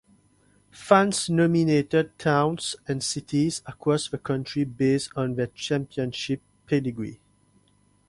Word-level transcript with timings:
Fans 0.71 1.29
nominated 1.29 2.17
towns 2.17 2.75
and 2.87 3.03
cities 3.03 3.61
across 3.67 4.09
the 4.09 4.17
country 4.17 4.63
based 4.63 5.11
on 5.15 5.35
their 5.35 5.45
championship 5.45 6.41
pedigree. 6.65 7.19